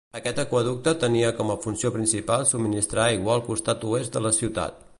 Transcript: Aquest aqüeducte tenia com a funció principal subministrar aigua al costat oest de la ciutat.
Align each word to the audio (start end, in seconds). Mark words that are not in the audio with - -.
Aquest 0.17 0.39
aqüeducte 0.43 0.93
tenia 1.03 1.27
com 1.41 1.51
a 1.53 1.57
funció 1.65 1.91
principal 1.97 2.47
subministrar 2.53 3.05
aigua 3.05 3.35
al 3.35 3.45
costat 3.51 3.87
oest 3.91 4.17
de 4.19 4.25
la 4.29 4.33
ciutat. 4.39 4.81